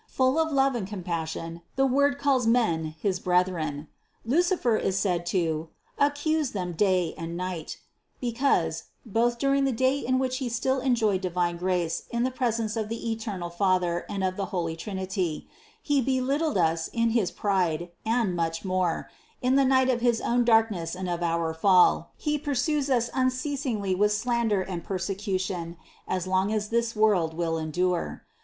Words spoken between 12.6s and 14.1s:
of the eternal Father